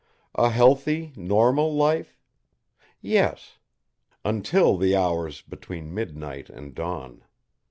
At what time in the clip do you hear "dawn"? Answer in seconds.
6.73-7.23